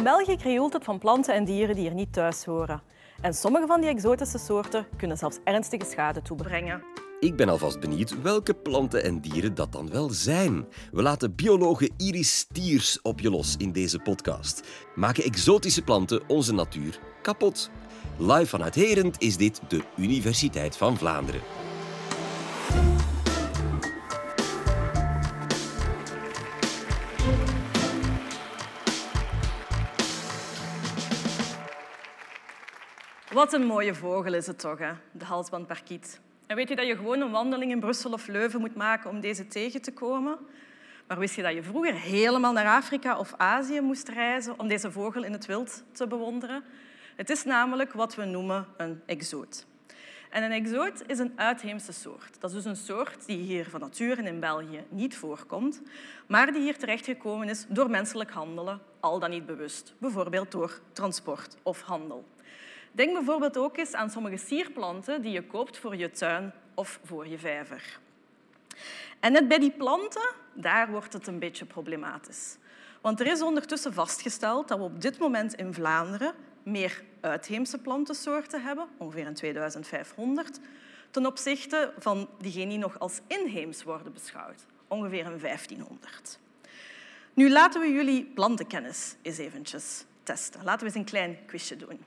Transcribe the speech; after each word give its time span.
In 0.00 0.06
België 0.06 0.36
krioelt 0.36 0.72
het 0.72 0.84
van 0.84 0.98
planten 0.98 1.34
en 1.34 1.44
dieren 1.44 1.74
die 1.74 1.88
er 1.88 1.94
niet 1.94 2.12
thuis 2.12 2.44
horen. 2.44 2.82
En 3.20 3.34
sommige 3.34 3.66
van 3.66 3.80
die 3.80 3.90
exotische 3.90 4.38
soorten 4.38 4.86
kunnen 4.96 5.16
zelfs 5.16 5.38
ernstige 5.44 5.84
schade 5.90 6.22
toebrengen. 6.22 6.82
Ik 7.18 7.36
ben 7.36 7.48
alvast 7.48 7.80
benieuwd 7.80 8.22
welke 8.22 8.54
planten 8.54 9.04
en 9.04 9.20
dieren 9.20 9.54
dat 9.54 9.72
dan 9.72 9.90
wel 9.90 10.10
zijn. 10.10 10.66
We 10.92 11.02
laten 11.02 11.34
biologe 11.34 11.90
Iris 11.96 12.38
Stiers 12.38 13.02
op 13.02 13.20
je 13.20 13.30
los 13.30 13.56
in 13.56 13.72
deze 13.72 13.98
podcast. 13.98 14.68
Maken 14.94 15.24
exotische 15.24 15.82
planten 15.82 16.22
onze 16.28 16.54
natuur 16.54 16.98
kapot? 17.22 17.70
Live 18.18 18.46
vanuit 18.46 18.74
Herend 18.74 19.22
is 19.22 19.36
dit 19.36 19.60
de 19.68 19.82
Universiteit 19.96 20.76
van 20.76 20.96
Vlaanderen. 20.96 21.40
Wat 33.40 33.52
een 33.52 33.66
mooie 33.66 33.94
vogel 33.94 34.34
is 34.34 34.46
het 34.46 34.58
toch, 34.58 34.78
hè? 34.78 34.92
de 35.12 35.24
halsbandparkiet. 35.24 36.20
En 36.46 36.56
weet 36.56 36.68
je 36.68 36.76
dat 36.76 36.86
je 36.86 36.96
gewoon 36.96 37.20
een 37.20 37.30
wandeling 37.30 37.70
in 37.70 37.80
Brussel 37.80 38.12
of 38.12 38.26
Leuven 38.26 38.60
moet 38.60 38.74
maken 38.74 39.10
om 39.10 39.20
deze 39.20 39.46
tegen 39.46 39.82
te 39.82 39.92
komen? 39.92 40.38
Maar 41.06 41.18
wist 41.18 41.34
je 41.34 41.42
dat 41.42 41.54
je 41.54 41.62
vroeger 41.62 41.94
helemaal 41.94 42.52
naar 42.52 42.66
Afrika 42.66 43.18
of 43.18 43.34
Azië 43.36 43.80
moest 43.80 44.08
reizen 44.08 44.58
om 44.58 44.68
deze 44.68 44.90
vogel 44.90 45.24
in 45.24 45.32
het 45.32 45.46
wild 45.46 45.82
te 45.92 46.06
bewonderen? 46.06 46.62
Het 47.16 47.30
is 47.30 47.44
namelijk 47.44 47.92
wat 47.92 48.14
we 48.14 48.24
noemen 48.24 48.66
een 48.76 49.02
exoot. 49.06 49.66
En 50.30 50.42
een 50.42 50.52
exoot 50.52 51.02
is 51.06 51.18
een 51.18 51.32
uitheemse 51.36 51.92
soort. 51.92 52.40
Dat 52.40 52.50
is 52.50 52.56
dus 52.56 52.64
een 52.64 52.76
soort 52.76 53.26
die 53.26 53.38
hier 53.38 53.68
van 53.68 53.80
nature 53.80 54.22
in 54.22 54.40
België 54.40 54.84
niet 54.88 55.16
voorkomt, 55.16 55.82
maar 56.26 56.52
die 56.52 56.62
hier 56.62 56.78
terechtgekomen 56.78 57.48
is 57.48 57.66
door 57.68 57.90
menselijk 57.90 58.30
handelen, 58.30 58.80
al 59.00 59.18
dan 59.18 59.30
niet 59.30 59.46
bewust, 59.46 59.94
bijvoorbeeld 59.98 60.50
door 60.50 60.80
transport 60.92 61.56
of 61.62 61.80
handel. 61.80 62.24
Denk 62.92 63.12
bijvoorbeeld 63.12 63.56
ook 63.56 63.76
eens 63.76 63.92
aan 63.92 64.10
sommige 64.10 64.36
sierplanten 64.36 65.22
die 65.22 65.32
je 65.32 65.46
koopt 65.46 65.78
voor 65.78 65.96
je 65.96 66.10
tuin 66.10 66.52
of 66.74 67.00
voor 67.04 67.26
je 67.26 67.38
vijver. 67.38 67.98
En 69.20 69.32
net 69.32 69.48
bij 69.48 69.58
die 69.58 69.70
planten, 69.70 70.30
daar 70.52 70.90
wordt 70.90 71.12
het 71.12 71.26
een 71.26 71.38
beetje 71.38 71.64
problematisch. 71.64 72.56
Want 73.00 73.20
er 73.20 73.26
is 73.26 73.42
ondertussen 73.42 73.92
vastgesteld 73.92 74.68
dat 74.68 74.78
we 74.78 74.84
op 74.84 75.00
dit 75.00 75.18
moment 75.18 75.54
in 75.54 75.74
Vlaanderen 75.74 76.34
meer 76.62 77.02
uitheemse 77.20 77.78
plantensoorten 77.78 78.62
hebben, 78.62 78.88
ongeveer 78.96 79.26
een 79.26 79.34
2500, 79.34 80.60
ten 81.10 81.26
opzichte 81.26 81.92
van 81.98 82.28
diegenen 82.38 82.68
die 82.68 82.78
nog 82.78 82.98
als 82.98 83.20
inheems 83.26 83.82
worden 83.82 84.12
beschouwd, 84.12 84.66
ongeveer 84.88 85.26
een 85.26 85.38
1500. 85.38 86.38
Nu 87.34 87.50
laten 87.50 87.80
we 87.80 87.88
jullie 87.88 88.24
plantenkennis 88.24 89.16
eens 89.22 89.38
eventjes 89.38 90.04
testen. 90.22 90.64
Laten 90.64 90.80
we 90.80 90.86
eens 90.86 90.94
een 90.94 91.04
klein 91.04 91.38
quizje 91.46 91.76
doen. 91.76 92.00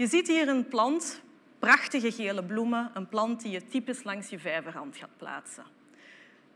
Je 0.00 0.06
ziet 0.06 0.28
hier 0.28 0.48
een 0.48 0.68
plant, 0.68 1.20
prachtige 1.58 2.12
gele 2.12 2.44
bloemen, 2.44 2.90
een 2.94 3.08
plant 3.08 3.42
die 3.42 3.50
je 3.50 3.66
typisch 3.66 4.02
langs 4.02 4.28
je 4.28 4.38
vijverrand 4.38 4.96
gaat 4.96 5.16
plaatsen. 5.16 5.64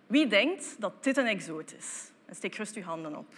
Wie 0.07 0.27
denkt 0.27 0.77
dat 0.79 1.05
dit 1.05 1.17
een 1.17 1.27
exoot 1.27 1.75
is? 1.77 2.11
steek 2.31 2.55
rust 2.55 2.77
uw 2.77 2.83
handen 2.83 3.17
op. 3.17 3.35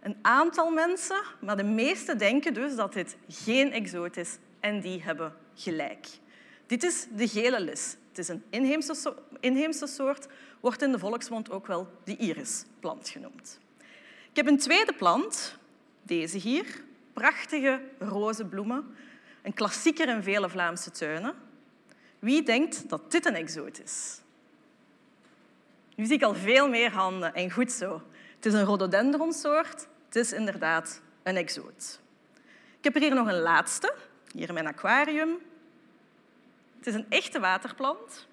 Een 0.00 0.16
aantal 0.22 0.70
mensen, 0.70 1.22
maar 1.40 1.56
de 1.56 1.64
meeste 1.64 2.16
denken 2.16 2.54
dus 2.54 2.76
dat 2.76 2.92
dit 2.92 3.16
geen 3.28 3.72
exoot 3.72 4.16
is 4.16 4.38
en 4.60 4.80
die 4.80 5.02
hebben 5.02 5.34
gelijk. 5.54 6.06
Dit 6.66 6.82
is 6.82 7.06
de 7.10 7.28
gele 7.28 7.60
lis. 7.60 7.96
Het 8.08 8.18
is 8.18 8.28
een 8.28 8.44
inheemse, 8.50 9.14
inheemse 9.40 9.86
soort, 9.86 10.26
wordt 10.60 10.82
in 10.82 10.92
de 10.92 10.98
volksmond 10.98 11.50
ook 11.50 11.66
wel 11.66 11.88
de 12.04 12.16
irisplant 12.16 13.08
genoemd. 13.08 13.58
Ik 14.30 14.36
heb 14.36 14.46
een 14.46 14.58
tweede 14.58 14.92
plant, 14.92 15.58
deze 16.02 16.38
hier, 16.38 16.84
prachtige 17.16 17.80
roze 17.98 18.44
bloemen, 18.44 18.96
een 19.42 19.54
klassieker 19.54 20.08
in 20.08 20.22
vele 20.22 20.48
Vlaamse 20.48 20.90
tuinen. 20.90 21.34
Wie 22.18 22.42
denkt 22.42 22.88
dat 22.88 23.10
dit 23.10 23.26
een 23.26 23.34
exoot 23.34 23.80
is? 23.82 24.20
Nu 25.94 26.04
zie 26.04 26.14
ik 26.14 26.22
al 26.22 26.34
veel 26.34 26.68
meer 26.68 26.90
handen 26.90 27.34
en 27.34 27.50
goed 27.50 27.72
zo. 27.72 28.02
Het 28.34 28.46
is 28.46 28.52
een 28.52 28.64
rhododendronsoort. 28.64 29.88
Het 30.06 30.16
is 30.16 30.32
inderdaad 30.32 31.00
een 31.22 31.36
exoot. 31.36 32.00
Ik 32.78 32.84
heb 32.84 32.94
er 32.94 33.00
hier 33.00 33.14
nog 33.14 33.28
een 33.28 33.40
laatste, 33.40 33.94
hier 34.32 34.48
in 34.48 34.54
mijn 34.54 34.66
aquarium. 34.66 35.38
Het 36.76 36.86
is 36.86 36.94
een 36.94 37.06
echte 37.08 37.40
waterplant. 37.40 38.26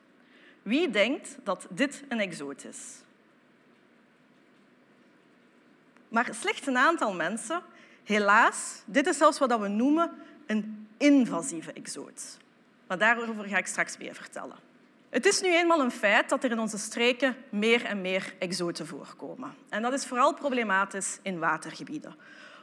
Wie 0.61 0.89
denkt 0.89 1.37
dat 1.43 1.67
dit 1.69 2.03
een 2.09 2.19
exoot 2.19 2.63
is? 2.63 3.01
Maar 6.07 6.29
slechts 6.33 6.67
een 6.67 6.77
aantal 6.77 7.13
mensen 7.13 7.63
Helaas, 8.03 8.81
dit 8.85 9.07
is 9.07 9.17
zelfs 9.17 9.39
wat 9.39 9.59
we 9.59 9.67
noemen 9.67 10.11
een 10.45 10.87
invasieve 10.97 11.73
exoot. 11.73 12.37
Maar 12.87 12.97
daarover 12.97 13.45
ga 13.45 13.57
ik 13.57 13.67
straks 13.67 13.97
meer 13.97 14.15
vertellen. 14.15 14.55
Het 15.09 15.25
is 15.25 15.41
nu 15.41 15.55
eenmaal 15.55 15.79
een 15.79 15.91
feit 15.91 16.29
dat 16.29 16.43
er 16.43 16.51
in 16.51 16.59
onze 16.59 16.77
streken 16.77 17.35
meer 17.49 17.85
en 17.85 18.01
meer 18.01 18.33
exoten 18.39 18.87
voorkomen. 18.87 19.53
En 19.69 19.81
dat 19.81 19.93
is 19.93 20.05
vooral 20.05 20.33
problematisch 20.33 21.19
in 21.21 21.39
watergebieden. 21.39 22.15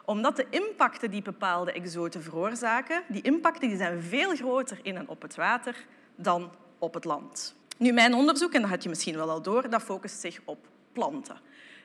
Omdat 0.05 0.37
de 0.37 0.47
impacten 0.51 1.11
die 1.11 1.23
bepaalde 1.23 1.73
exoten 1.73 2.23
veroorzaken, 2.23 3.03
die 3.09 3.23
impacten 3.23 3.69
die 3.69 3.77
zijn 3.77 4.03
veel 4.03 4.35
groter 4.37 4.79
in 4.83 4.97
en 4.97 5.09
op 5.09 5.23
het 5.23 5.35
water 5.35 5.77
dan 6.17 6.51
op 6.79 6.95
het 6.95 7.05
land. 7.05 7.55
Nu, 7.77 7.93
mijn 7.93 8.15
onderzoek, 8.15 8.53
en 8.53 8.61
dat 8.61 8.71
had 8.71 8.83
je 8.83 8.89
misschien 8.89 9.17
wel 9.17 9.31
al 9.31 9.43
door, 9.43 9.71
dat 9.71 9.83
focust 9.83 10.21
zich 10.21 10.41
op 10.45 10.67
planten. 10.93 11.37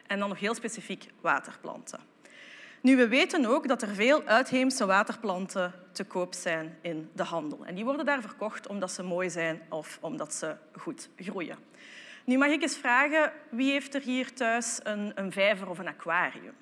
En 0.08 0.20
dan 0.20 0.30
nog 0.30 0.40
heel 0.40 0.56
specifiek 0.56 1.08
waterplanten. 1.22 2.00
Nu, 2.86 2.96
we 2.96 3.08
weten 3.08 3.46
ook 3.46 3.68
dat 3.68 3.82
er 3.82 3.88
veel 3.88 4.24
uitheemse 4.24 4.86
waterplanten 4.86 5.74
te 5.92 6.04
koop 6.04 6.34
zijn 6.34 6.78
in 6.82 7.10
de 7.14 7.24
handel. 7.24 7.66
En 7.66 7.76
die 7.76 7.86
worden 7.86 8.06
daar 8.06 8.22
verkocht 8.22 8.68
omdat 8.68 8.92
ze 8.92 9.04
mooi 9.04 9.30
zijn 9.30 9.62
of 9.70 9.98
omdat 10.02 10.34
ze 10.34 10.56
goed 10.72 11.10
groeien. 11.18 11.58
Nu 12.26 12.38
mag 12.38 12.50
ik 12.50 12.62
eens 12.62 12.78
vragen, 12.78 13.32
wie 13.50 13.72
heeft 13.72 13.96
er 13.96 14.02
hier 14.02 14.34
thuis 14.34 14.80
een, 14.84 15.12
een 15.16 15.32
vijver 15.32 15.70
of 15.70 15.80
een 15.80 15.88
aquarium? 15.88 16.56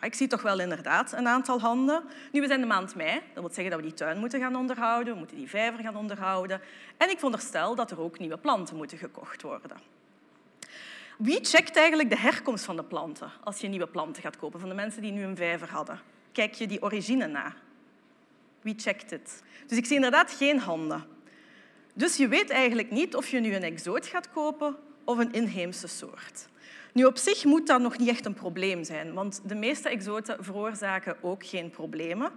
Ik 0.00 0.14
zie 0.14 0.28
toch 0.28 0.42
wel 0.42 0.60
inderdaad 0.60 1.12
een 1.12 1.28
aantal 1.28 1.60
handen. 1.60 2.02
Nu, 2.32 2.40
we 2.40 2.46
zijn 2.46 2.60
de 2.60 2.66
maand 2.66 2.94
mei. 2.94 3.14
Dat 3.34 3.42
wil 3.42 3.52
zeggen 3.52 3.70
dat 3.70 3.80
we 3.80 3.86
die 3.86 3.94
tuin 3.94 4.18
moeten 4.18 4.40
gaan 4.40 4.56
onderhouden. 4.56 5.12
We 5.12 5.18
moeten 5.18 5.36
die 5.36 5.48
vijver 5.48 5.82
gaan 5.82 5.96
onderhouden. 5.96 6.60
En 6.96 7.10
ik 7.10 7.16
veronderstel 7.16 7.74
dat 7.74 7.90
er 7.90 8.00
ook 8.00 8.18
nieuwe 8.18 8.38
planten 8.38 8.76
moeten 8.76 8.98
gekocht 8.98 9.42
worden. 9.42 9.97
Wie 11.18 11.44
checkt 11.44 11.76
eigenlijk 11.76 12.10
de 12.10 12.18
herkomst 12.18 12.64
van 12.64 12.76
de 12.76 12.84
planten 12.84 13.30
als 13.44 13.60
je 13.60 13.68
nieuwe 13.68 13.86
planten 13.86 14.22
gaat 14.22 14.36
kopen? 14.36 14.60
Van 14.60 14.68
de 14.68 14.74
mensen 14.74 15.02
die 15.02 15.12
nu 15.12 15.22
een 15.22 15.36
vijver 15.36 15.70
hadden. 15.70 16.00
Kijk 16.32 16.54
je 16.54 16.66
die 16.66 16.82
origine 16.82 17.26
na? 17.26 17.54
Wie 18.60 18.74
checkt 18.76 19.10
het? 19.10 19.42
Dus 19.66 19.78
ik 19.78 19.86
zie 19.86 19.94
inderdaad 19.94 20.32
geen 20.32 20.58
handen. 20.58 21.04
Dus 21.94 22.16
je 22.16 22.28
weet 22.28 22.50
eigenlijk 22.50 22.90
niet 22.90 23.16
of 23.16 23.28
je 23.28 23.40
nu 23.40 23.54
een 23.54 23.62
exoot 23.62 24.06
gaat 24.06 24.30
kopen 24.30 24.76
of 25.04 25.18
een 25.18 25.32
inheemse 25.32 25.88
soort. 25.88 26.48
Nu, 26.92 27.04
op 27.04 27.16
zich 27.16 27.44
moet 27.44 27.66
dat 27.66 27.80
nog 27.80 27.98
niet 27.98 28.08
echt 28.08 28.26
een 28.26 28.34
probleem 28.34 28.84
zijn, 28.84 29.14
want 29.14 29.40
de 29.44 29.54
meeste 29.54 29.88
exoten 29.88 30.44
veroorzaken 30.44 31.16
ook 31.20 31.46
geen 31.46 31.70
problemen. 31.70 32.32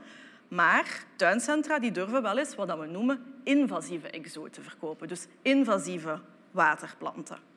Maar 0.48 1.06
tuincentra 1.16 1.80
die 1.80 1.92
durven 1.92 2.22
wel 2.22 2.38
eens 2.38 2.56
wat 2.56 2.80
we 2.80 2.86
noemen 2.86 3.24
invasieve 3.44 4.10
exoten 4.10 4.64
verkopen, 4.64 5.08
dus 5.08 5.28
invasieve 5.42 6.20
waterplanten. 6.52 7.51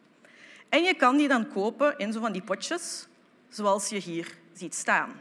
En 0.68 0.82
je 0.82 0.94
kan 0.94 1.16
die 1.16 1.28
dan 1.28 1.48
kopen 1.48 1.98
in 1.98 2.12
zo 2.12 2.20
van 2.20 2.32
die 2.32 2.42
potjes, 2.42 3.06
zoals 3.48 3.88
je 3.88 3.98
hier 3.98 4.36
ziet 4.52 4.74
staan. 4.74 5.12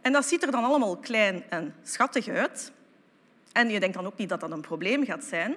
En 0.00 0.12
dat 0.12 0.26
ziet 0.26 0.42
er 0.42 0.50
dan 0.50 0.64
allemaal 0.64 0.96
klein 0.96 1.50
en 1.50 1.74
schattig 1.82 2.28
uit. 2.28 2.72
En 3.52 3.70
je 3.70 3.80
denkt 3.80 3.94
dan 3.94 4.06
ook 4.06 4.16
niet 4.16 4.28
dat 4.28 4.40
dat 4.40 4.50
een 4.50 4.60
probleem 4.60 5.04
gaat 5.04 5.24
zijn. 5.24 5.56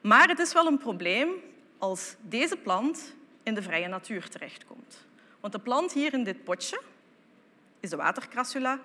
Maar 0.00 0.28
het 0.28 0.38
is 0.38 0.52
wel 0.52 0.66
een 0.66 0.78
probleem 0.78 1.30
als 1.78 2.14
deze 2.20 2.56
plant 2.56 3.14
in 3.42 3.54
de 3.54 3.62
vrije 3.62 3.88
natuur 3.88 4.28
terechtkomt. 4.28 5.06
Want 5.40 5.52
de 5.52 5.58
plant 5.58 5.92
hier 5.92 6.12
in 6.12 6.24
dit 6.24 6.44
potje, 6.44 6.80
is 7.80 7.90
de 7.90 7.96
watercrassula, 7.96 8.80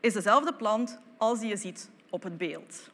is 0.00 0.12
dezelfde 0.12 0.54
plant 0.54 0.98
als 1.16 1.40
die 1.40 1.48
je 1.48 1.56
ziet 1.56 1.90
op 2.10 2.22
het 2.22 2.38
beeld. 2.38 2.90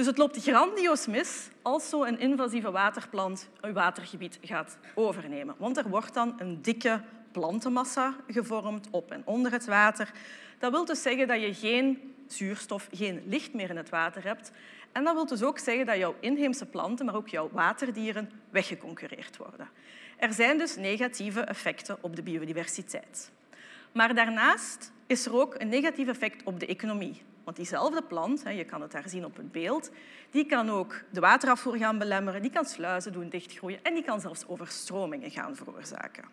Dus 0.00 0.08
het 0.08 0.18
loopt 0.18 0.42
grandioos 0.42 1.06
mis 1.06 1.48
als 1.62 1.88
zo'n 1.88 2.18
invasieve 2.18 2.70
waterplant 2.70 3.48
een 3.60 3.72
watergebied 3.72 4.38
gaat 4.42 4.78
overnemen. 4.94 5.54
Want 5.58 5.76
er 5.76 5.88
wordt 5.88 6.14
dan 6.14 6.34
een 6.38 6.62
dikke 6.62 7.00
plantenmassa 7.32 8.14
gevormd 8.28 8.88
op 8.90 9.10
en 9.10 9.22
onder 9.24 9.52
het 9.52 9.64
water. 9.64 10.12
Dat 10.58 10.70
wil 10.70 10.84
dus 10.84 11.02
zeggen 11.02 11.28
dat 11.28 11.40
je 11.40 11.54
geen 11.54 12.14
zuurstof, 12.26 12.88
geen 12.92 13.22
licht 13.26 13.54
meer 13.54 13.70
in 13.70 13.76
het 13.76 13.88
water 13.88 14.24
hebt. 14.24 14.52
En 14.92 15.04
dat 15.04 15.14
wil 15.14 15.26
dus 15.26 15.42
ook 15.42 15.58
zeggen 15.58 15.86
dat 15.86 15.96
jouw 15.96 16.14
inheemse 16.20 16.66
planten, 16.66 17.06
maar 17.06 17.16
ook 17.16 17.28
jouw 17.28 17.48
waterdieren, 17.52 18.30
weggeconcureerd 18.50 19.36
worden. 19.36 19.68
Er 20.16 20.32
zijn 20.32 20.58
dus 20.58 20.76
negatieve 20.76 21.40
effecten 21.40 21.98
op 22.00 22.16
de 22.16 22.22
biodiversiteit. 22.22 23.30
Maar 23.92 24.14
daarnaast 24.14 24.92
is 25.06 25.26
er 25.26 25.36
ook 25.36 25.54
een 25.58 25.68
negatief 25.68 26.08
effect 26.08 26.42
op 26.44 26.60
de 26.60 26.66
economie. 26.66 27.22
Want 27.44 27.56
diezelfde 27.56 28.02
plant, 28.02 28.42
je 28.46 28.64
kan 28.64 28.82
het 28.82 28.92
daar 28.92 29.08
zien 29.08 29.24
op 29.24 29.36
het 29.36 29.52
beeld, 29.52 29.90
die 30.30 30.46
kan 30.46 30.70
ook 30.70 31.02
de 31.10 31.20
waterafvoer 31.20 31.76
gaan 31.76 31.98
belemmeren, 31.98 32.42
die 32.42 32.50
kan 32.50 32.64
sluizen 32.64 33.12
doen 33.12 33.28
dichtgroeien 33.28 33.78
en 33.82 33.94
die 33.94 34.02
kan 34.02 34.20
zelfs 34.20 34.46
overstromingen 34.46 35.30
gaan 35.30 35.56
veroorzaken. 35.56 36.24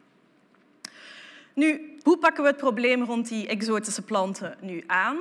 Nu, 1.53 1.97
hoe 2.01 2.17
pakken 2.17 2.43
we 2.43 2.49
het 2.49 2.57
probleem 2.57 3.03
rond 3.03 3.27
die 3.27 3.47
exotische 3.47 4.01
planten 4.01 4.57
nu 4.61 4.83
aan? 4.87 5.17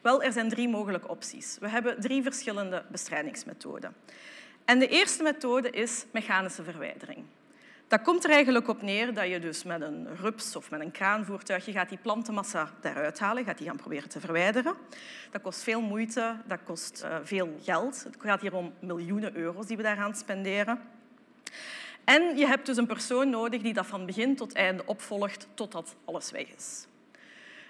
Wel, 0.00 0.22
er 0.22 0.32
zijn 0.32 0.48
drie 0.48 0.68
mogelijke 0.68 1.08
opties. 1.08 1.56
We 1.60 1.68
hebben 1.68 2.00
drie 2.00 2.22
verschillende 2.22 2.84
bestrijdingsmethoden. 2.88 3.94
En 4.64 4.78
de 4.78 4.88
eerste 4.88 5.22
methode 5.22 5.70
is 5.70 6.06
mechanische 6.12 6.62
verwijdering. 6.62 7.24
Dat 7.88 8.02
komt 8.02 8.24
er 8.24 8.30
eigenlijk 8.30 8.68
op 8.68 8.82
neer 8.82 9.14
dat 9.14 9.28
je 9.28 9.40
dus 9.40 9.62
met 9.62 9.80
een 9.80 10.16
rups 10.16 10.56
of 10.56 10.70
met 10.70 10.80
een 10.80 10.90
kraanvoertuig 10.90 11.66
je 11.66 11.72
gaat 11.72 11.88
die 11.88 11.98
plantenmassa 11.98 12.70
daaruit 12.80 13.18
halen, 13.18 13.44
gaat 13.44 13.58
die 13.58 13.66
gaan 13.66 13.76
proberen 13.76 14.08
te 14.08 14.20
verwijderen. 14.20 14.74
Dat 15.30 15.42
kost 15.42 15.62
veel 15.62 15.80
moeite, 15.80 16.36
dat 16.46 16.58
kost 16.64 17.02
uh, 17.04 17.16
veel 17.22 17.56
geld. 17.62 18.04
Het 18.04 18.16
gaat 18.18 18.40
hier 18.40 18.54
om 18.54 18.72
miljoenen 18.80 19.36
euro's 19.36 19.66
die 19.66 19.76
we 19.76 19.82
daaraan 19.82 20.14
spenderen. 20.14 20.80
En 22.04 22.36
je 22.36 22.46
hebt 22.46 22.66
dus 22.66 22.76
een 22.76 22.86
persoon 22.86 23.30
nodig 23.30 23.62
die 23.62 23.74
dat 23.74 23.86
van 23.86 24.06
begin 24.06 24.36
tot 24.36 24.52
einde 24.52 24.82
opvolgt 24.86 25.46
totdat 25.54 25.96
alles 26.04 26.30
weg 26.30 26.46
is. 26.56 26.86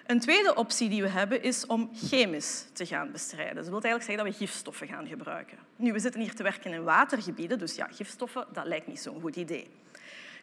Een 0.07 0.21
tweede 0.21 0.55
optie 0.55 0.89
die 0.89 1.03
we 1.03 1.09
hebben 1.09 1.43
is 1.43 1.67
om 1.67 1.91
chemisch 1.95 2.65
te 2.73 2.87
gaan 2.87 3.13
bestrijden. 3.13 3.55
Dat 3.55 3.69
wil 3.69 3.81
eigenlijk 3.81 4.05
zeggen 4.05 4.25
dat 4.25 4.35
we 4.35 4.47
gifstoffen 4.47 4.87
gaan 4.87 5.07
gebruiken. 5.07 5.59
Nu, 5.77 5.93
we 5.93 5.99
zitten 5.99 6.21
hier 6.21 6.35
te 6.35 6.43
werken 6.43 6.73
in 6.73 6.83
watergebieden, 6.83 7.59
dus 7.59 7.75
ja, 7.75 7.89
gifstoffen, 7.91 8.47
dat 8.53 8.67
lijkt 8.67 8.87
niet 8.87 9.01
zo'n 9.01 9.21
goed 9.21 9.37
idee. 9.37 9.69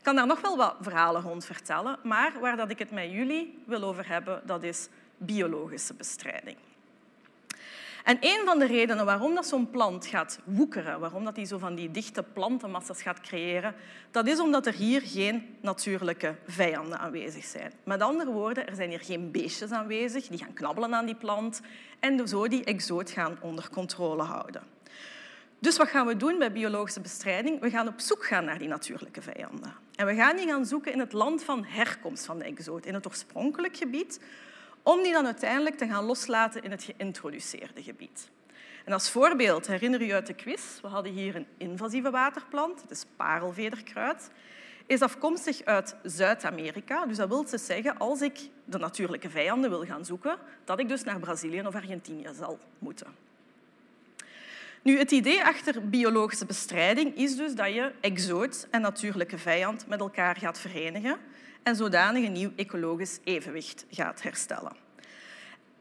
Kan 0.06 0.16
daar 0.16 0.28
nog 0.28 0.42
wel 0.42 0.58
wat 0.58 0.76
verhalen 0.82 1.22
rond 1.22 1.46
vertellen, 1.46 1.98
maar 2.04 2.34
waar 2.40 2.58
dat 2.58 2.70
ik 2.70 2.80
het 2.80 2.92
met 2.92 3.12
jullie 3.12 3.64
wil 3.66 3.84
over 3.84 4.08
hebben, 4.08 4.42
dat 4.46 4.64
is 4.64 4.88
biologische 5.18 5.94
bestrijding. 5.94 6.58
En 8.04 8.18
een 8.20 8.42
van 8.46 8.60
de 8.60 8.66
redenen 8.66 9.06
waarom 9.06 9.36
dat 9.36 9.48
zo'n 9.48 9.70
plant 9.70 10.06
gaat 10.06 10.40
woekeren, 10.44 11.00
waarom 11.00 11.24
dat 11.24 11.36
die 11.36 11.46
zo 11.46 11.58
van 11.58 11.76
die 11.76 11.92
dichte 11.92 12.24
plantenmassa's 12.24 13.02
gaat 13.02 13.22
creëren, 13.22 13.76
dat 14.12 14.28
is 14.28 14.40
omdat 14.40 14.66
er 14.66 14.74
hier 14.74 15.02
geen 15.02 15.56
natuurlijke 15.62 16.36
vijanden 16.48 17.00
aanwezig 17.00 17.46
zijn. 17.46 17.74
Met 17.84 18.02
andere 18.02 18.32
woorden, 18.32 18.68
er 18.68 18.76
zijn 18.76 18.90
hier 18.90 19.04
geen 19.04 19.32
beestjes 19.32 19.72
aanwezig 19.72 20.28
die 20.28 20.40
gaan 20.40 20.54
knabbelen 20.54 20.96
aan 20.96 21.06
die 21.06 21.16
plant 21.16 21.62
en 22.00 22.28
zo 22.28 22.48
die 22.48 22.64
exoot 22.64 23.12
gaan 23.12 23.38
onder 23.42 23.70
controle 23.70 24.24
houden. 24.24 24.64
Dus 25.60 25.78
wat 25.78 25.88
gaan 25.88 26.08
we 26.08 26.18
doen 26.18 26.38
bij 26.38 26.52
biologische 26.52 27.02
bestrijding? 27.02 27.60
We 27.62 27.70
gaan 27.70 27.88
op 27.88 28.00
zoek 28.00 28.26
gaan 28.26 28.46
naar 28.46 28.60
die 28.60 28.68
natuurlijke 28.68 29.22
vijanden. 29.22 29.85
En 29.96 30.06
we 30.06 30.16
gaan 30.16 30.36
die 30.36 30.48
gaan 30.48 30.66
zoeken 30.66 30.92
in 30.92 31.00
het 31.00 31.14
land 31.14 31.44
van 31.44 31.66
herkomst 31.66 32.26
van 32.26 32.38
de 32.38 32.44
exoot, 32.44 32.86
in 32.86 32.94
het 32.94 33.08
oorspronkelijk 33.08 33.78
gebied, 33.78 34.20
om 34.84 35.04
die 35.04 35.12
dan 35.12 35.26
uiteindelijk 35.26 35.78
te 35.78 35.88
gaan 35.88 36.04
loslaten 36.04 36.64
in 36.64 36.72
het 36.72 36.84
geïntroduceerde 36.84 37.84
gebied. 37.84 38.30
En 38.86 38.94
als 38.94 39.10
voorbeeld 39.10 39.68
herinner 39.68 40.02
u 40.02 40.12
uit 40.12 40.28
de 40.28 40.34
quiz, 40.34 40.82
we 40.82 40.88
hadden 40.88 41.12
hier 41.12 41.36
een 41.36 41.48
invasieve 41.58 42.10
waterplant, 42.10 42.82
het 42.82 42.92
is 42.92 43.06
parelvederkruid, 43.16 44.30
is 44.86 45.02
afkomstig 45.02 45.64
uit 45.64 45.96
Zuid-Amerika. 46.04 47.06
Dus 47.06 47.18
dat 47.18 47.28
wil 47.28 47.46
dus 47.46 47.66
zeggen, 47.66 47.98
als 47.98 48.22
ik 48.22 48.40
de 48.66 48.78
natuurlijke 48.78 49.30
vijanden 49.30 49.70
wil 49.70 49.86
gaan 49.86 50.06
zoeken, 50.06 50.38
dat 50.64 50.80
ik 50.80 50.88
dus 50.88 51.04
naar 51.04 51.20
Brazilië 51.20 51.62
of 51.62 51.76
Argentinië 51.76 52.30
zal 52.34 52.60
moeten. 52.80 53.08
Nu, 54.86 54.98
het 54.98 55.12
idee 55.12 55.44
achter 55.44 55.90
biologische 55.90 56.46
bestrijding 56.46 57.16
is 57.16 57.36
dus 57.36 57.56
dat 57.56 57.74
je 57.74 57.92
exoot 58.02 58.68
en 58.72 58.82
natuurlijke 58.82 59.38
vijand 59.38 59.88
met 59.88 60.00
elkaar 60.00 60.36
gaat 60.36 60.60
verenigen 60.60 61.18
en 61.64 61.76
zodanig 61.76 62.26
een 62.26 62.32
nieuw 62.32 62.52
ecologisch 62.56 63.20
evenwicht 63.24 63.86
gaat 63.90 64.22
herstellen. 64.22 64.76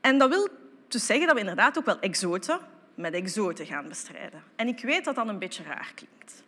En 0.01 0.19
dat 0.19 0.29
wil 0.29 0.49
dus 0.89 1.07
zeggen 1.07 1.27
dat 1.27 1.35
we 1.35 1.41
inderdaad 1.41 1.79
ook 1.79 1.85
wel 1.85 2.01
exoten 2.01 2.59
met 2.95 3.15
exoten 3.15 3.67
gaan 3.67 3.89
bestrijden. 3.89 4.43
En 4.57 4.69
ik 4.69 4.81
weet 4.81 5.05
dat 5.05 5.15
dat 5.15 5.29
een 5.29 5.39
beetje 5.39 5.63
raar 5.63 5.93
klinkt. 5.95 6.43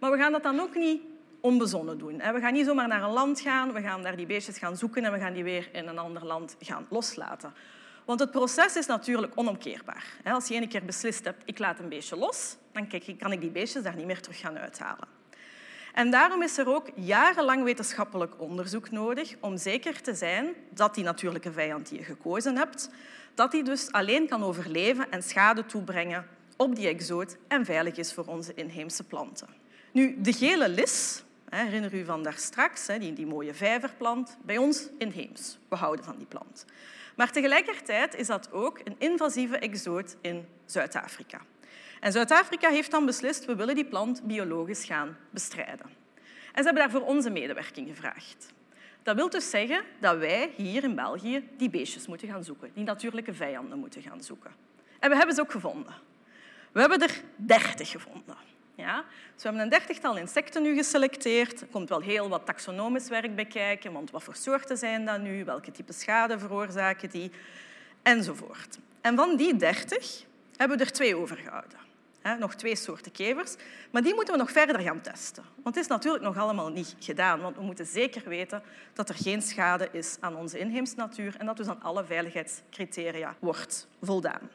Maar 0.00 0.10
we 0.10 0.18
gaan 0.18 0.32
dat 0.32 0.42
dan 0.42 0.60
ook 0.60 0.74
niet 0.74 1.00
onbezonnen 1.40 1.98
doen. 1.98 2.16
We 2.16 2.40
gaan 2.40 2.52
niet 2.52 2.66
zomaar 2.66 2.88
naar 2.88 3.02
een 3.02 3.10
land 3.10 3.40
gaan, 3.40 3.72
we 3.72 3.80
gaan 3.80 4.02
daar 4.02 4.16
die 4.16 4.26
beestjes 4.26 4.58
gaan 4.58 4.76
zoeken 4.76 5.04
en 5.04 5.12
we 5.12 5.18
gaan 5.18 5.32
die 5.32 5.44
weer 5.44 5.68
in 5.72 5.88
een 5.88 5.98
ander 5.98 6.26
land 6.26 6.56
gaan 6.60 6.86
loslaten. 6.90 7.52
Want 8.08 8.20
het 8.20 8.30
proces 8.30 8.76
is 8.76 8.86
natuurlijk 8.86 9.32
onomkeerbaar. 9.34 10.04
Als 10.24 10.48
je 10.48 10.54
een 10.54 10.68
keer 10.68 10.84
beslist 10.84 11.24
hebt, 11.24 11.42
ik 11.44 11.58
laat 11.58 11.78
een 11.78 11.88
beestje 11.88 12.16
los, 12.16 12.56
dan 12.72 12.86
kan 13.18 13.32
ik 13.32 13.40
die 13.40 13.50
beestjes 13.50 13.82
daar 13.82 13.96
niet 13.96 14.06
meer 14.06 14.20
terug 14.20 14.38
gaan 14.38 14.58
uithalen. 14.58 15.08
En 15.92 16.10
daarom 16.10 16.42
is 16.42 16.58
er 16.58 16.68
ook 16.68 16.90
jarenlang 16.94 17.64
wetenschappelijk 17.64 18.40
onderzoek 18.40 18.90
nodig 18.90 19.34
om 19.40 19.56
zeker 19.56 20.02
te 20.02 20.14
zijn 20.14 20.54
dat 20.70 20.94
die 20.94 21.04
natuurlijke 21.04 21.52
vijand 21.52 21.88
die 21.88 21.98
je 21.98 22.04
gekozen 22.04 22.56
hebt, 22.56 22.90
dat 23.34 23.50
die 23.50 23.62
dus 23.62 23.92
alleen 23.92 24.28
kan 24.28 24.44
overleven 24.44 25.10
en 25.10 25.22
schade 25.22 25.66
toebrengen 25.66 26.26
op 26.56 26.76
die 26.76 26.88
exoot 26.88 27.36
en 27.48 27.64
veilig 27.64 27.96
is 27.96 28.12
voor 28.12 28.24
onze 28.24 28.54
inheemse 28.54 29.04
planten. 29.04 29.48
Nu, 29.92 30.16
de 30.20 30.32
gele 30.32 30.68
lis, 30.68 31.24
herinner 31.48 31.94
u 31.94 32.04
van 32.04 32.22
daar 32.22 32.38
straks, 32.38 32.86
die, 32.86 33.12
die 33.12 33.26
mooie 33.26 33.54
vijverplant, 33.54 34.36
bij 34.42 34.58
ons 34.58 34.88
inheems. 34.98 35.58
We 35.68 35.76
houden 35.76 36.04
van 36.04 36.16
die 36.16 36.26
plant. 36.26 36.64
Maar 37.18 37.32
tegelijkertijd 37.32 38.14
is 38.14 38.26
dat 38.26 38.52
ook 38.52 38.80
een 38.84 38.94
invasieve 38.98 39.58
exoot 39.58 40.16
in 40.20 40.46
Zuid-Afrika. 40.64 41.40
En 42.00 42.12
Zuid-Afrika 42.12 42.70
heeft 42.70 42.90
dan 42.90 43.06
beslist, 43.06 43.44
we 43.44 43.56
willen 43.56 43.74
die 43.74 43.84
plant 43.84 44.22
biologisch 44.22 44.84
gaan 44.84 45.16
bestrijden. 45.30 45.86
En 46.52 46.62
ze 46.62 46.62
hebben 46.62 46.74
daarvoor 46.74 47.00
onze 47.00 47.30
medewerking 47.30 47.88
gevraagd. 47.88 48.52
Dat 49.02 49.16
wil 49.16 49.30
dus 49.30 49.50
zeggen 49.50 49.82
dat 50.00 50.18
wij 50.18 50.52
hier 50.56 50.84
in 50.84 50.94
België 50.94 51.48
die 51.56 51.70
beestjes 51.70 52.06
moeten 52.06 52.28
gaan 52.28 52.44
zoeken, 52.44 52.70
die 52.74 52.84
natuurlijke 52.84 53.34
vijanden 53.34 53.78
moeten 53.78 54.02
gaan 54.02 54.22
zoeken. 54.22 54.50
En 54.98 55.10
we 55.10 55.16
hebben 55.16 55.34
ze 55.34 55.40
ook 55.40 55.52
gevonden. 55.52 55.94
We 56.72 56.80
hebben 56.80 57.02
er 57.02 57.22
dertig 57.36 57.90
gevonden. 57.90 58.36
Ja? 58.78 59.04
Dus 59.34 59.42
we 59.42 59.48
hebben 59.48 59.62
een 59.62 59.68
dertigtal 59.68 60.16
insecten 60.16 60.62
nu 60.62 60.76
geselecteerd. 60.76 61.60
Er 61.60 61.66
komt 61.66 61.88
wel 61.88 62.00
heel 62.00 62.28
wat 62.28 62.46
taxonomisch 62.46 63.08
werk 63.08 63.34
bij 63.34 63.44
kijken, 63.44 63.92
want 63.92 64.10
wat 64.10 64.22
voor 64.22 64.34
soorten 64.34 64.76
zijn 64.76 65.04
dat 65.04 65.20
nu, 65.20 65.44
welke 65.44 65.70
type 65.70 65.92
schade 65.92 66.38
veroorzaken 66.38 67.10
die, 67.10 67.30
enzovoort. 68.02 68.78
En 69.00 69.16
van 69.16 69.36
die 69.36 69.56
dertig 69.56 70.24
hebben 70.56 70.78
we 70.78 70.84
er 70.84 70.92
twee 70.92 71.16
overgehouden 71.16 71.86
nog 72.36 72.54
twee 72.54 72.76
soorten 72.76 73.12
kevers. 73.12 73.54
Maar 73.90 74.02
die 74.02 74.14
moeten 74.14 74.34
we 74.34 74.40
nog 74.40 74.50
verder 74.50 74.80
gaan 74.80 75.00
testen. 75.00 75.44
Want 75.62 75.74
het 75.74 75.84
is 75.84 75.90
natuurlijk 75.90 76.24
nog 76.24 76.38
allemaal 76.38 76.68
niet 76.68 76.96
gedaan. 76.98 77.40
Want 77.40 77.56
we 77.56 77.62
moeten 77.62 77.86
zeker 77.86 78.28
weten 78.28 78.62
dat 78.92 79.08
er 79.08 79.14
geen 79.14 79.42
schade 79.42 79.88
is 79.92 80.16
aan 80.20 80.36
onze 80.36 80.58
inheemse 80.58 80.96
natuur 80.96 81.34
en 81.38 81.46
dat 81.46 81.56
dus 81.56 81.66
aan 81.66 81.82
alle 81.82 82.04
veiligheidscriteria 82.04 83.34
wordt 83.38 83.88
voldaan. 84.02 84.50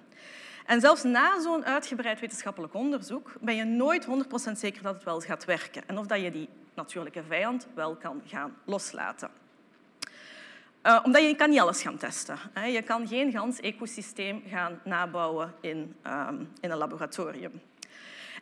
En 0.66 0.82
zelfs 0.82 1.04
na 1.04 1.42
zo'n 1.42 1.66
uitgebreid 1.66 2.20
wetenschappelijk 2.20 2.74
onderzoek 2.74 3.34
ben 3.42 3.56
je 3.56 3.64
nooit 3.64 4.06
100% 4.06 4.52
zeker 4.52 4.82
dat 4.84 4.94
het 4.94 5.04
wel 5.04 5.20
gaat 5.20 5.46
werken 5.46 5.88
en 5.88 5.98
of 5.98 6.06
dat 6.06 6.22
je 6.22 6.32
die 6.32 6.50
natuurlijke 6.74 7.24
vijand 7.24 7.68
wel 7.74 7.96
kan 7.96 8.22
gaan 8.26 8.56
loslaten. 8.66 9.30
Uh, 10.84 11.00
omdat 11.04 11.22
je 11.22 11.36
kan 11.36 11.50
niet 11.50 11.60
alles 11.60 11.82
gaan 11.82 11.98
testen. 11.98 12.38
Hè. 12.54 12.66
Je 12.66 12.82
kan 12.82 13.08
geen 13.08 13.32
gans 13.32 13.60
ecosysteem 13.60 14.44
gaan 14.48 14.80
nabouwen 14.84 15.54
in, 15.62 15.96
um, 16.08 16.50
in 16.60 16.72
een 16.72 16.78
laboratorium. 16.78 17.62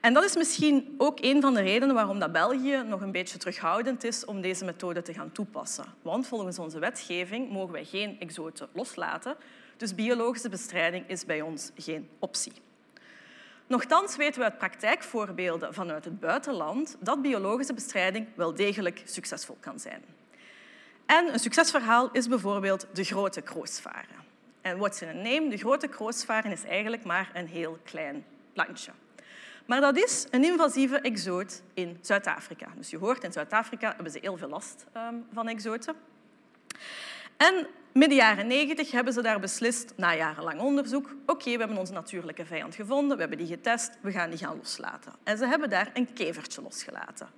En 0.01 0.13
dat 0.13 0.23
is 0.23 0.35
misschien 0.35 0.95
ook 0.97 1.17
een 1.21 1.41
van 1.41 1.53
de 1.53 1.61
redenen 1.61 1.95
waarom 1.95 2.19
dat 2.19 2.31
België 2.31 2.83
nog 2.87 3.01
een 3.01 3.11
beetje 3.11 3.37
terughoudend 3.37 4.03
is 4.03 4.25
om 4.25 4.41
deze 4.41 4.65
methode 4.65 5.01
te 5.01 5.13
gaan 5.13 5.31
toepassen. 5.31 5.85
Want 6.01 6.27
volgens 6.27 6.59
onze 6.59 6.79
wetgeving 6.79 7.49
mogen 7.49 7.71
wij 7.71 7.85
geen 7.85 8.19
exoten 8.19 8.67
loslaten, 8.73 9.35
dus 9.81 9.95
biologische 9.95 10.49
bestrijding 10.49 11.09
is 11.09 11.25
bij 11.25 11.41
ons 11.41 11.71
geen 11.75 12.09
optie. 12.19 12.53
Nochtans 13.67 14.15
weten 14.15 14.39
we 14.39 14.45
uit 14.45 14.57
praktijkvoorbeelden 14.57 15.73
vanuit 15.73 16.05
het 16.05 16.19
buitenland 16.19 16.95
dat 16.99 17.21
biologische 17.21 17.73
bestrijding 17.73 18.27
wel 18.35 18.53
degelijk 18.53 19.01
succesvol 19.05 19.57
kan 19.59 19.79
zijn. 19.79 20.03
En 21.05 21.33
een 21.33 21.39
succesverhaal 21.39 22.09
is 22.11 22.27
bijvoorbeeld 22.27 22.87
de 22.93 23.03
grote 23.03 23.41
kroosvaren. 23.41 24.15
En 24.61 24.77
what's 24.77 25.01
in 25.01 25.07
a 25.07 25.13
name? 25.13 25.49
De 25.49 25.57
grote 25.57 25.87
kroosvaren 25.87 26.51
is 26.51 26.63
eigenlijk 26.63 27.03
maar 27.03 27.31
een 27.33 27.47
heel 27.47 27.77
klein 27.83 28.25
plantje. 28.53 28.91
Maar 29.65 29.81
dat 29.81 29.97
is 29.97 30.27
een 30.31 30.43
invasieve 30.43 30.99
exoot 30.99 31.61
in 31.73 31.97
Zuid-Afrika. 32.01 32.67
Dus 32.75 32.89
je 32.89 32.97
hoort, 32.97 33.23
in 33.23 33.31
Zuid-Afrika 33.31 33.93
hebben 33.95 34.11
ze 34.11 34.19
heel 34.21 34.37
veel 34.37 34.49
last 34.49 34.85
um, 34.97 35.25
van 35.33 35.47
exoten. 35.47 35.95
En 37.41 37.67
midden 37.93 38.17
jaren 38.17 38.47
90 38.47 38.91
hebben 38.91 39.13
ze 39.13 39.21
daar 39.21 39.39
beslist, 39.39 39.93
na 39.95 40.15
jarenlang 40.15 40.59
onderzoek, 40.59 41.15
oké, 41.25 41.51
we 41.51 41.57
hebben 41.57 41.77
onze 41.77 41.93
natuurlijke 41.93 42.45
vijand 42.45 42.75
gevonden, 42.75 43.15
we 43.15 43.19
hebben 43.19 43.37
die 43.37 43.47
getest, 43.47 43.97
we 44.01 44.11
gaan 44.11 44.29
die 44.29 44.39
gaan 44.39 44.57
loslaten. 44.57 45.13
En 45.23 45.37
ze 45.37 45.45
hebben 45.45 45.69
daar 45.69 45.89
een 45.93 46.13
kevertje 46.13 46.61
losgelaten. 46.61 47.29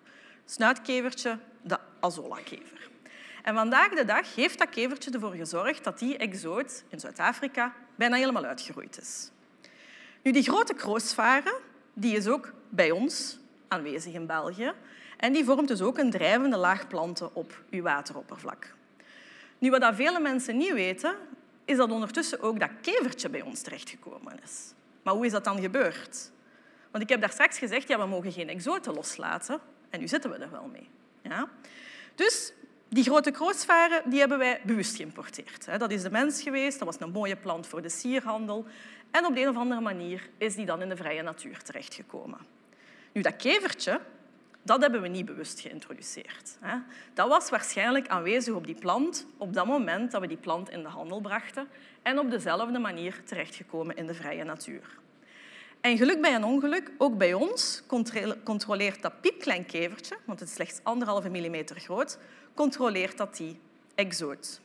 Snuitkevertje, 0.46 1.38
de 1.62 1.78
azola-kever. 2.00 2.90
En 3.44 3.56
vandaag 3.56 3.90
de 3.90 4.06
dag 4.06 4.36
heeft 4.36 4.60
dat 4.60 4.70
kevertje 4.70 5.12
ervoor 5.12 5.34
gezorgd 5.34 5.84
dat 5.84 6.00
die 6.00 6.18
exoot 6.18 6.84
in 6.90 7.00
Zuid-Afrika 7.00 7.74
bijna 7.96 8.16
helemaal 8.16 8.46
uitgeroeid 8.46 9.00
is. 9.02 9.32
Nu, 10.24 10.32
die 10.32 10.44
grote 10.44 10.74
kroosvaren 10.74 11.54
die 11.94 12.16
is 12.16 12.28
ook 12.28 12.54
bij 12.70 12.92
ons 12.92 13.40
aanwezig 13.68 14.14
in 14.14 14.26
België. 14.26 14.74
En 15.18 15.34
die 15.34 15.46
vormt 15.46 15.68
dus 15.68 15.82
ook 15.82 15.98
een 15.98 16.12
drijvende 16.12 16.58
laag 16.58 16.88
planten 16.88 17.36
op 17.36 17.64
uw 17.70 17.82
wateroppervlak. 17.82 18.74
Nu, 19.64 19.70
wat 19.70 19.82
dat 19.82 19.96
vele 19.96 20.20
mensen 20.20 20.58
niet 20.58 20.74
weten, 20.74 21.16
is 21.66 21.78
dat 21.78 21.92
ondertussen 21.92 22.42
ook 22.42 22.60
dat 22.60 22.70
kevertje 22.82 23.30
bij 23.30 23.42
ons 23.42 23.62
terechtgekomen 23.62 24.40
is. 24.44 24.74
Maar 25.04 25.14
hoe 25.14 25.26
is 25.26 25.32
dat 25.32 25.44
dan 25.44 25.62
gebeurd? 25.62 26.32
Want 26.92 27.04
ik 27.04 27.10
heb 27.10 27.22
daar 27.22 27.32
straks 27.32 27.58
gezegd, 27.58 27.88
ja, 27.88 28.00
we 28.00 28.06
mogen 28.06 28.32
geen 28.32 28.50
exoten 28.50 28.94
loslaten. 28.94 29.60
En 29.90 30.00
nu 30.00 30.08
zitten 30.08 30.30
we 30.30 30.38
er 30.38 30.52
wel 30.52 30.70
mee. 30.72 30.90
Ja? 31.22 31.50
Dus 32.16 32.54
Die 32.90 33.04
grote 33.04 33.32
kroosvaren 33.32 34.10
die 34.10 34.20
hebben 34.20 34.38
wij 34.38 34.62
bewust 34.64 34.96
geïmporteerd. 34.96 35.80
Dat 35.80 35.92
is 35.92 36.02
de 36.02 36.12
mens 36.12 36.42
geweest, 36.42 36.80
dat 36.80 36.88
was 36.88 37.00
een 37.00 37.12
mooie 37.12 37.36
plant 37.36 37.68
voor 37.68 37.82
de 37.82 37.90
sierhandel. 37.90 38.66
En 39.12 39.26
op 39.26 39.36
de 39.36 39.42
een 39.42 39.50
of 39.50 39.58
andere 39.58 39.82
manier 39.82 40.30
is 40.38 40.56
die 40.56 40.66
dan 40.66 40.82
in 40.82 40.90
de 40.90 40.96
vrije 40.96 41.22
natuur 41.22 41.62
terechtgekomen. 41.62 42.40
Nu, 43.12 43.22
dat 43.22 43.36
kevertje, 43.36 44.00
dat 44.64 44.82
hebben 44.82 45.02
we 45.02 45.08
niet 45.08 45.26
bewust 45.26 45.60
geïntroduceerd. 45.60 46.58
Dat 47.14 47.28
was 47.28 47.50
waarschijnlijk 47.50 48.08
aanwezig 48.08 48.54
op 48.54 48.66
die 48.66 48.76
plant 48.76 49.26
op 49.38 49.54
dat 49.54 49.66
moment 49.66 50.12
dat 50.12 50.22
we 50.22 50.28
die 50.28 50.38
plant 50.38 50.70
in 50.70 50.84
de 50.84 50.90
handel 50.90 51.22
brachten 51.22 51.68
en 52.02 52.20
op 52.20 52.32
dezelfde 52.32 52.80
manier 52.80 53.22
terechtgekomen 53.26 53.96
in 53.96 54.08
de 54.08 54.14
vrije 54.14 54.44
natuur. 54.44 55.02
En 55.82 55.98
geluk 55.98 56.22
bij 56.22 56.36
een 56.36 56.44
ongeluk, 56.44 56.92
ook 56.98 57.18
bij 57.18 57.34
ons, 57.34 57.84
controleert 58.44 59.02
dat 59.02 59.22
piepklein 59.22 59.66
kevertje, 59.66 60.18
want 60.26 60.40
het 60.40 60.50
is 60.50 60.56
slechts 60.56 60.80
anderhalve 60.84 61.30
millimeter 61.30 61.80
groot, 61.80 62.18
controleert 62.54 63.18
dat 63.18 63.38
die 63.38 63.60
exoot. 63.96 64.62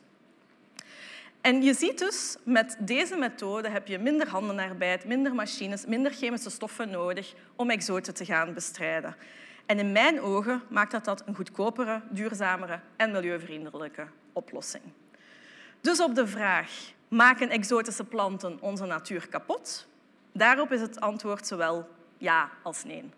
En 1.41 1.61
je 1.61 1.73
ziet 1.73 1.99
dus, 1.99 2.35
met 2.43 2.77
deze 2.79 3.15
methode 3.15 3.69
heb 3.69 3.87
je 3.87 3.99
minder 3.99 4.27
handenarbeid, 4.27 5.05
minder 5.05 5.35
machines, 5.35 5.85
minder 5.85 6.11
chemische 6.11 6.49
stoffen 6.49 6.89
nodig 6.89 7.33
om 7.55 7.69
exoten 7.69 8.13
te 8.13 8.25
gaan 8.25 8.53
bestrijden. 8.53 9.15
En 9.69 9.79
in 9.79 9.91
mijn 9.91 10.21
ogen 10.21 10.61
maakt 10.67 10.91
dat 10.91 11.05
dat 11.05 11.23
een 11.25 11.35
goedkopere, 11.35 12.01
duurzamere 12.09 12.79
en 12.95 13.11
milieuvriendelijke 13.11 14.07
oplossing. 14.33 14.83
Dus 15.81 16.01
op 16.01 16.15
de 16.15 16.27
vraag, 16.27 16.71
maken 17.07 17.49
exotische 17.49 18.03
planten 18.03 18.57
onze 18.61 18.85
natuur 18.85 19.27
kapot? 19.27 19.87
Daarop 20.31 20.71
is 20.71 20.81
het 20.81 20.99
antwoord 20.99 21.47
zowel 21.47 21.89
ja 22.17 22.49
als 22.63 22.83
nee. 22.83 23.09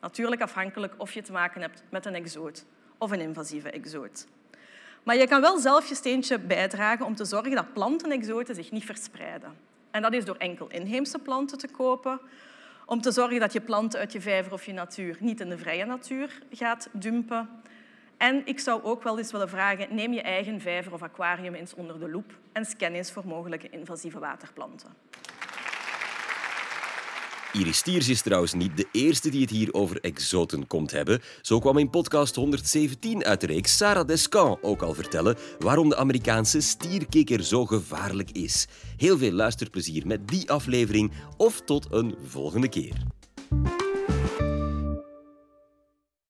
Natuurlijk 0.00 0.42
afhankelijk 0.42 0.94
of 0.96 1.12
je 1.12 1.22
te 1.22 1.32
maken 1.32 1.60
hebt 1.60 1.82
met 1.90 2.06
een 2.06 2.14
exoot 2.14 2.64
of 2.98 3.10
een 3.10 3.20
invasieve 3.20 3.70
exoot. 3.70 4.26
Maar 5.02 5.16
je 5.16 5.28
kan 5.28 5.40
wel 5.40 5.58
zelf 5.58 5.88
je 5.88 5.94
steentje 5.94 6.38
bijdragen 6.38 7.06
om 7.06 7.14
te 7.14 7.24
zorgen 7.24 7.54
dat 7.54 7.72
plantenexoten 7.72 8.54
zich 8.54 8.70
niet 8.70 8.84
verspreiden. 8.84 9.56
En 9.90 10.02
dat 10.02 10.12
is 10.12 10.24
door 10.24 10.36
enkel 10.36 10.70
inheemse 10.70 11.18
planten 11.18 11.58
te 11.58 11.68
kopen, 11.68 12.20
om 12.86 13.00
te 13.00 13.10
zorgen 13.10 13.40
dat 13.40 13.52
je 13.52 13.60
planten 13.60 14.00
uit 14.00 14.12
je 14.12 14.20
vijver 14.20 14.52
of 14.52 14.66
je 14.66 14.72
natuur 14.72 15.16
niet 15.20 15.40
in 15.40 15.48
de 15.48 15.58
vrije 15.58 15.84
natuur 15.84 16.42
gaat 16.50 16.88
dumpen. 16.92 17.48
En 18.16 18.46
ik 18.46 18.60
zou 18.60 18.82
ook 18.82 19.02
wel 19.02 19.18
eens 19.18 19.32
willen 19.32 19.48
vragen, 19.48 19.94
neem 19.94 20.12
je 20.12 20.22
eigen 20.22 20.60
vijver 20.60 20.92
of 20.92 21.02
aquarium 21.02 21.54
eens 21.54 21.74
onder 21.74 21.98
de 21.98 22.10
loep 22.10 22.38
en 22.52 22.64
scan 22.64 22.92
eens 22.92 23.12
voor 23.12 23.26
mogelijke 23.26 23.70
invasieve 23.70 24.18
waterplanten. 24.18 24.90
Iris 27.54 27.76
Stiers 27.76 28.08
is 28.08 28.22
trouwens 28.22 28.52
niet 28.52 28.76
de 28.76 28.86
eerste 28.92 29.30
die 29.30 29.40
het 29.40 29.50
hier 29.50 29.72
over 29.72 30.00
exoten 30.00 30.66
komt 30.66 30.90
hebben. 30.90 31.20
Zo 31.42 31.58
kwam 31.58 31.78
in 31.78 31.90
podcast 31.90 32.34
117 32.34 33.24
uit 33.24 33.40
de 33.40 33.46
reeks 33.46 33.76
Sarah 33.76 34.06
Descamps 34.06 34.62
ook 34.62 34.82
al 34.82 34.94
vertellen 34.94 35.36
waarom 35.58 35.88
de 35.88 35.96
Amerikaanse 35.96 36.60
stierkikker 36.60 37.44
zo 37.44 37.66
gevaarlijk 37.66 38.30
is. 38.30 38.66
Heel 38.96 39.18
veel 39.18 39.32
luisterplezier 39.32 40.06
met 40.06 40.28
die 40.28 40.50
aflevering 40.50 41.12
of 41.36 41.60
tot 41.60 41.86
een 41.90 42.14
volgende 42.26 42.68
keer. 42.68 42.96